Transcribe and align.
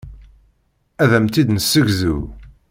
Ad 1.03 1.11
am-tt-id-nessegzu. 1.17 2.17